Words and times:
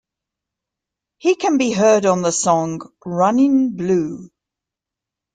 He 1.19 1.35
can 1.35 1.59
be 1.59 1.73
heard 1.73 2.07
on 2.07 2.23
the 2.23 2.31
song 2.31 2.81
"Runnin' 3.05 3.77
Blue". 3.77 4.31